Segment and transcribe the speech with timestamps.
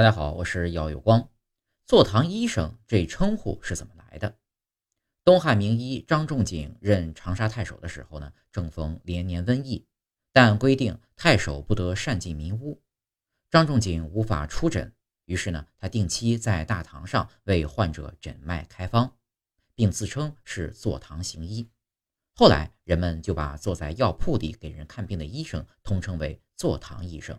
[0.00, 1.28] 大家好我是姚有光。
[1.84, 4.34] 坐堂医生这称呼是怎么来的？
[5.24, 9.86] 东汉名医张仲景任长沙太守的时候呢正逢连年瘟疫
[10.32, 12.82] 但规定太守不得擅进民屋。
[13.50, 14.90] 张仲景无法出诊
[15.26, 19.18] 于是呢他定期在大堂上为患者诊脉开方
[19.74, 21.68] 并自称是坐堂行医。
[22.34, 27.38] 后来人们就把坐在药铺里给人看病的医生通称为坐堂医生。